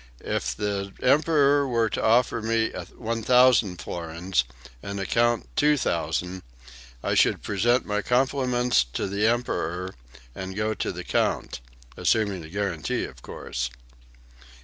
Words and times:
If 0.25 0.55
the 0.55 0.91
Emperor 1.03 1.67
were 1.67 1.87
to 1.91 2.01
offer 2.03 2.41
me 2.41 2.71
1,000 2.71 3.79
florins 3.79 4.45
and 4.81 4.99
a 4.99 5.05
count 5.05 5.47
2,000, 5.57 6.41
I 7.03 7.13
should 7.13 7.43
present 7.43 7.85
my 7.85 8.01
compliments 8.01 8.83
to 8.93 9.05
the 9.05 9.27
Emperor 9.27 9.93
and 10.33 10.55
go 10.55 10.73
to 10.73 10.91
the 10.91 11.03
count, 11.03 11.59
assuming 11.95 12.43
a 12.43 12.49
guarantee, 12.49 13.05
of 13.05 13.21
course." 13.21 13.69